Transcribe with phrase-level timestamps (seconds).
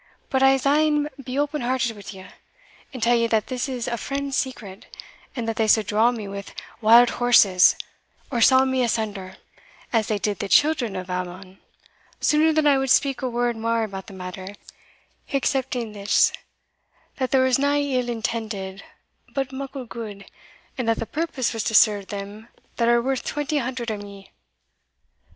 [0.31, 2.25] But I'se een be open hearted wi' you,
[2.91, 4.87] and tell you that this is a friend's secret,
[5.35, 6.43] and that they suld draw me wi'
[6.81, 7.75] wild horses,
[8.31, 9.37] or saw me asunder,
[9.93, 11.59] as they did the children of Ammon,
[12.19, 14.55] sooner than I would speak a word mair about the matter,
[15.31, 16.33] excepting this,
[17.17, 18.83] that there was nae ill intended,
[19.35, 20.25] but muckle gude,
[20.79, 22.47] and that the purpose was to serve them
[22.77, 24.31] that are worth twenty hundred o' me.